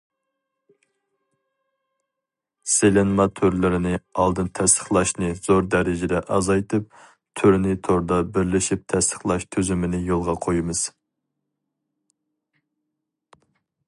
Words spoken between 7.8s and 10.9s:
توردا بىرلىشىپ تەستىقلاش تۈزۈمىنى يولغا قويىمىز.